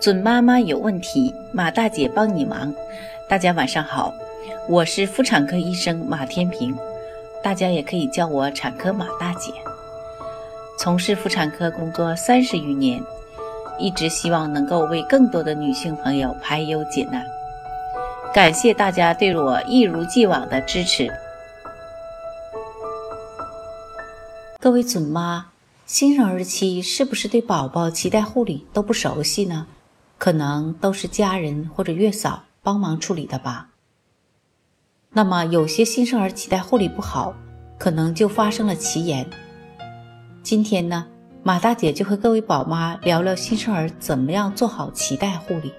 [0.00, 2.74] 准妈妈有问题，马大姐帮你忙。
[3.28, 4.14] 大家晚上好，
[4.66, 6.74] 我是妇产科医生马天平，
[7.42, 9.52] 大家也可以叫我产科马大姐。
[10.78, 12.98] 从事妇产科工作三十余年，
[13.78, 17.22] 一直希望能够为更多的女性朋友排忧解难。
[18.32, 21.12] 感谢大家对我一如既往的支持。
[24.58, 25.48] 各位准妈，
[25.84, 29.66] 新生儿期是不是对宝宝脐带护理都不熟悉呢？
[30.20, 33.70] 可能都是家人或者月嫂帮忙处理的吧。
[35.12, 37.34] 那么有些新生儿脐带护理不好，
[37.78, 39.26] 可能就发生了脐炎。
[40.42, 41.06] 今天呢，
[41.42, 45.72] 马大姐就和各位宝妈聊聊新生儿怎么样做好脐带护理。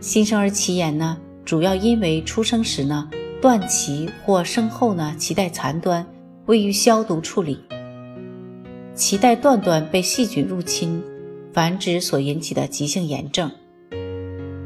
[0.00, 3.10] 新生儿脐炎呢，主要因为出生时呢
[3.42, 6.06] 断脐或生后呢脐带残端
[6.46, 7.62] 未予消毒处理，
[8.96, 11.04] 脐带断端被细菌入侵。
[11.54, 13.48] 繁殖所引起的急性炎症，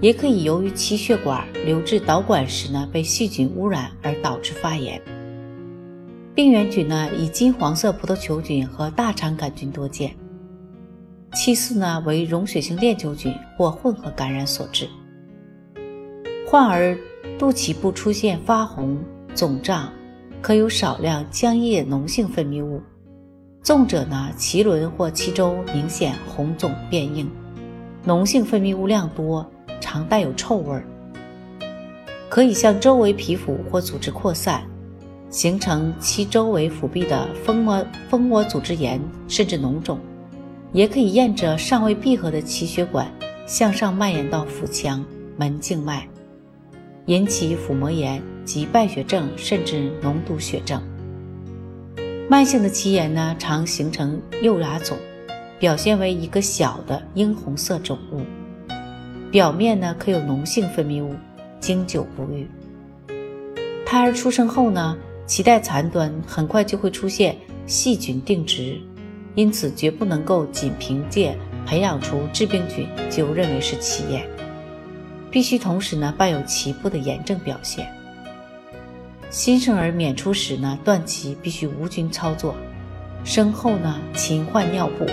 [0.00, 4.98] 也可以由于脐血管流至导管时呢被细菌污染而导致发炎。
[6.34, 10.16] 病原菌呢以金黄色葡萄球菌和大肠杆菌多见，
[11.34, 14.88] 其次呢为溶血性链球菌或混合感染所致。
[16.46, 16.98] 患儿
[17.38, 18.96] 肚脐部出现发红、
[19.34, 19.92] 肿胀，
[20.40, 22.80] 可有少量浆液脓性分泌物。
[23.62, 27.30] 重者呢，脐轮或脐周明显红肿变硬，
[28.06, 29.46] 脓性分泌物量多，
[29.80, 30.84] 常带有臭味儿，
[32.30, 34.62] 可以向周围皮肤或组织扩散，
[35.28, 39.98] 形成其周围腹壁的蜂窝蜂窝组织炎，甚至脓肿，
[40.72, 43.06] 也可以沿着尚未闭合的脐血管
[43.46, 45.04] 向上蔓延到腹腔
[45.36, 46.08] 门静脉，
[47.04, 50.82] 引起腹膜炎及败血症，甚至脓毒血症。
[52.30, 54.98] 慢性的脐炎呢，常形成幼芽肿，
[55.58, 58.20] 表现为一个小的樱红色肿物，
[59.30, 61.14] 表面呢可有脓性分泌物，
[61.58, 62.46] 经久不愈。
[63.86, 64.94] 胎儿出生后呢，
[65.26, 67.34] 脐带残端很快就会出现
[67.66, 68.78] 细菌定植，
[69.34, 74.28] 因此绝不能够仅凭借培养出致病菌就认为是脐炎，
[75.30, 77.90] 必须同时呢伴有脐部的炎症表现。
[79.30, 82.54] 新生儿娩出时呢，断脐必须无菌操作；
[83.24, 85.06] 生后呢，勤换尿布。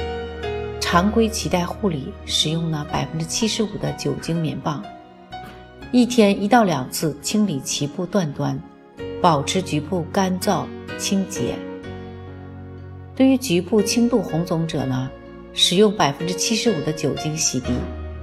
[0.79, 4.81] 常规脐带护理使用呢百分之七十五的酒精棉棒，
[5.91, 8.57] 一天一到两次清理脐部断端，
[9.21, 10.63] 保持局部干燥
[10.97, 11.55] 清洁。
[13.15, 15.09] 对于局部轻度红肿者呢，
[15.53, 17.71] 使用百分之七十五的酒精洗涤，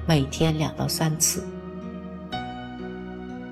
[0.06, 1.44] 每天两到三次。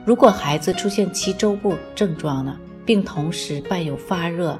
[0.04, 4.58] 如果孩子出现脐周部症状呢，并同时伴有发热、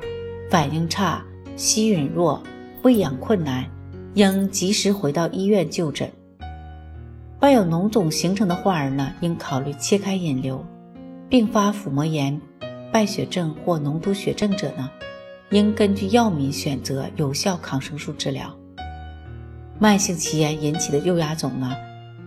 [0.51, 1.25] 反应差、
[1.57, 2.43] 吸吮弱、
[2.83, 3.65] 喂养困难，
[4.15, 6.11] 应及时回到医院就诊。
[7.39, 10.65] 伴有脓肿形成的患儿呢，应考虑切开引流。
[11.31, 12.41] 并发腹膜炎、
[12.93, 14.91] 败血症或脓毒血症者呢，
[15.51, 18.53] 应根据药敏选择有效抗生素治疗。
[19.79, 21.73] 慢性脐炎引起的幼芽肿呢？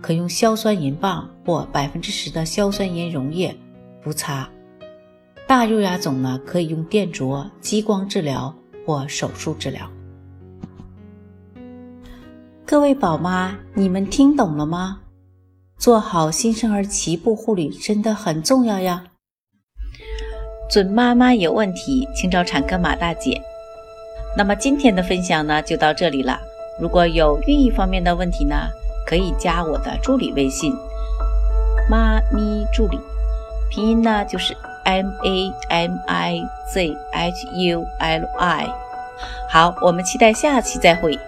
[0.04, 3.56] 可用硝酸银棒或百分之十的硝酸银溶液
[4.02, 4.46] 敷擦。
[5.46, 8.54] 大肉芽肿呢，可以用电灼、激光治疗
[8.84, 9.90] 或手术治疗。
[12.66, 15.00] 各位宝妈，你们听懂了吗？
[15.78, 19.04] 做好新生儿脐部护理真的很重要呀。
[20.68, 23.40] 准妈妈有问题，请找产科马大姐。
[24.36, 26.38] 那么今天的分享呢，就到这里了。
[26.78, 28.68] 如果有孕育方面的问题呢？
[29.06, 30.74] 可以加我的助理微信，
[31.90, 32.98] 妈咪助理，
[33.70, 36.42] 拼音呢就是 M A M I
[36.72, 38.68] Z H U L I。
[39.48, 41.18] 好，我们期待下期再会。